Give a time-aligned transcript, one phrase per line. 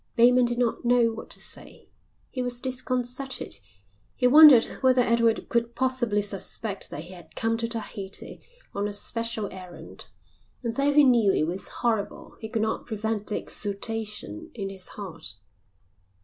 [0.15, 1.87] Bateman did not know what to say.
[2.31, 3.59] He was disconcerted.
[4.15, 8.41] He wondered whether Edward could possibly suspect that he had come to Tahiti
[8.73, 10.07] on a special errand.
[10.63, 14.87] And though he knew it was horrible he could not prevent the exultation in his
[14.87, 15.35] heart.